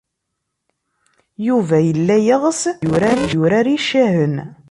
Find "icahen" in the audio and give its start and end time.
3.77-4.35